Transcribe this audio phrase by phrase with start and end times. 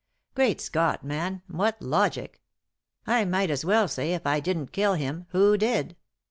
[0.33, 2.41] "Great Scott, man, what logic
[3.05, 5.95] I I might as well say if I didn't kill him, who did